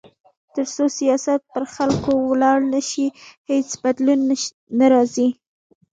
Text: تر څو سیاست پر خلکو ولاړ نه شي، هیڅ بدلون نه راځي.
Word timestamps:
تر 0.53 0.65
څو 0.75 0.85
سیاست 0.99 1.39
پر 1.53 1.63
خلکو 1.75 2.11
ولاړ 2.31 2.59
نه 2.73 2.81
شي، 2.89 3.05
هیڅ 3.49 3.67
بدلون 3.83 4.19
نه 4.79 4.85
راځي. 4.93 5.27